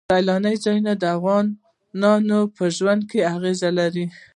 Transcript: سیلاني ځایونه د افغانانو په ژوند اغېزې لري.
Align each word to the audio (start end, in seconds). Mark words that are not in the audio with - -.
سیلاني 0.09 0.53
ځایونه 0.63 0.93
د 0.97 1.03
افغانانو 1.17 2.39
په 2.55 2.63
ژوند 2.77 3.01
اغېزې 3.35 3.69
لري. 3.79 4.05